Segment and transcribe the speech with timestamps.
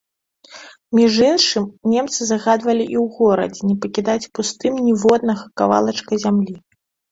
[0.99, 1.63] Між іншым,
[1.93, 6.61] немцы загадвалі і ў горадзе не пакідаць пустым ніводнага кавалачка зямлі.